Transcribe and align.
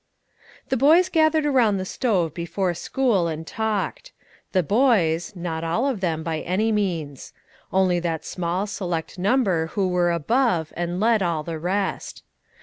The 0.69 0.77
boys 0.77 1.09
gathered 1.09 1.45
around 1.45 1.77
the 1.77 1.85
stove 1.85 2.33
before 2.33 2.73
school, 2.73 3.27
and 3.27 3.45
talked. 3.45 4.13
The 4.51 4.63
boys, 4.63 5.35
not 5.35 5.63
all 5.63 5.85
of 5.85 5.99
them, 5.99 6.23
by 6.23 6.39
any 6.39 6.71
means. 6.71 7.33
Only 7.71 7.99
that 7.99 8.25
small, 8.25 8.65
select 8.65 9.19
number 9.19 9.67
who 9.67 9.87
were 9.87 10.09
above, 10.11 10.73
and 10.75 10.99
led 10.99 11.21
all 11.21 11.43
the 11.43 11.59
rest. 11.59 12.23